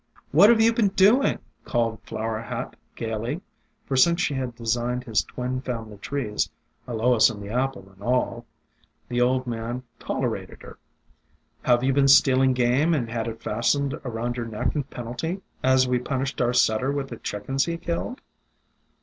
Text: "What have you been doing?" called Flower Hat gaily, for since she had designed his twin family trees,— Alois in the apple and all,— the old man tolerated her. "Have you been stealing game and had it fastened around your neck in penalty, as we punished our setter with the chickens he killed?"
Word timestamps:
"What 0.31 0.49
have 0.49 0.59
you 0.59 0.73
been 0.73 0.87
doing?" 0.87 1.37
called 1.63 2.01
Flower 2.01 2.41
Hat 2.41 2.75
gaily, 2.95 3.39
for 3.85 3.95
since 3.95 4.19
she 4.19 4.33
had 4.33 4.55
designed 4.55 5.03
his 5.03 5.21
twin 5.23 5.61
family 5.61 5.99
trees,— 5.99 6.49
Alois 6.87 7.29
in 7.29 7.39
the 7.39 7.49
apple 7.51 7.87
and 7.87 8.01
all,— 8.01 8.47
the 9.09 9.21
old 9.21 9.45
man 9.45 9.83
tolerated 9.99 10.63
her. 10.63 10.79
"Have 11.61 11.83
you 11.83 11.93
been 11.93 12.07
stealing 12.07 12.53
game 12.53 12.95
and 12.95 13.11
had 13.11 13.27
it 13.27 13.43
fastened 13.43 13.93
around 14.03 14.37
your 14.37 14.47
neck 14.47 14.73
in 14.73 14.85
penalty, 14.85 15.39
as 15.61 15.87
we 15.87 15.99
punished 15.99 16.41
our 16.41 16.51
setter 16.51 16.91
with 16.91 17.09
the 17.09 17.17
chickens 17.17 17.65
he 17.65 17.77
killed?" 17.77 18.21